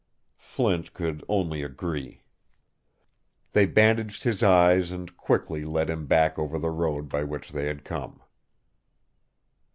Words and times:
Flint 0.39 0.95
could 0.95 1.23
only 1.29 1.61
agree. 1.61 2.23
They 3.51 3.67
bandaged 3.67 4.23
his 4.23 4.41
eyes 4.41 4.91
and 4.91 5.15
quickly 5.15 5.63
led 5.63 5.91
him 5.91 6.07
back 6.07 6.39
over 6.39 6.57
the 6.57 6.71
road 6.71 7.07
by 7.07 7.23
which 7.23 7.51
they 7.51 7.65
had 7.67 7.85
come. 7.85 8.19